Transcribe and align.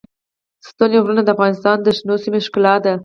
ستوني 0.67 0.97
غرونه 1.03 1.21
د 1.23 1.29
افغانستان 1.35 1.77
د 1.81 1.87
شنو 1.97 2.15
سیمو 2.23 2.39
ښکلا 2.45 2.75
ده. 2.85 2.93